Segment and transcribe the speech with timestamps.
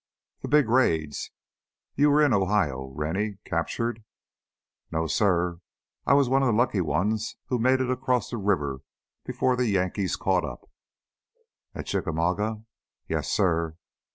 [0.41, 1.29] "The big raids...
[1.93, 3.37] you were in Ohio, Rennie?
[3.45, 4.03] Captured?"
[4.91, 5.57] "No, suh.
[6.07, 8.79] I was one of the lucky ones who made it across the river
[9.27, 10.67] before the Yankees caught up"
[11.75, 12.63] "At Chickamauga?"
[13.07, 13.73] "Yes, suh."